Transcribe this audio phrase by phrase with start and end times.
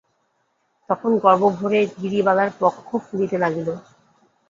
[0.89, 3.69] তখন গর্বভরে গিরিবালার বক্ষ ফুলিতে লাগিল।